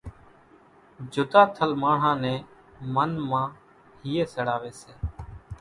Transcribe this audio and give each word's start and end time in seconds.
جُڌا 1.13 1.41
ٿل 1.55 1.71
ماڻۿان 1.81 2.15
نين 2.23 2.41
من 2.93 3.11
مان 3.29 3.47
ھئي 4.01 4.13
سڙاوي 4.33 4.71
سي۔ 4.81 4.91